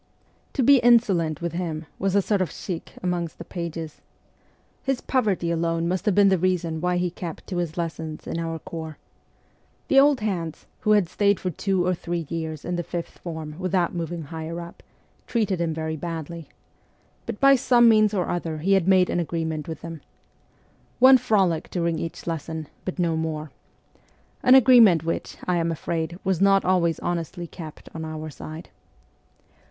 [0.53, 4.01] To be insolent with him was a sort of chic amongst the pages.
[4.81, 8.39] His poverty alone must have been the reason why he kept to his lesson in
[8.39, 8.97] our corps.
[9.89, 13.53] The old hands, who had stayed for two or three years in the fifth form
[13.59, 14.81] without moving higher up,
[15.27, 16.49] treated him very badly;
[17.27, 20.01] but by some means or other he had made an agreement with them:'
[21.07, 23.51] One frolic during THE CORPS OF PAGES 105 each lesson, but no more'
[24.41, 28.69] an agreement which, I am afraid, was not always honestly kept on our side.